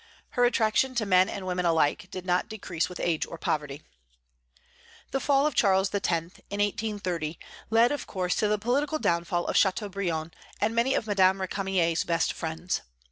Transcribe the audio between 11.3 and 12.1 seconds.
Récamier's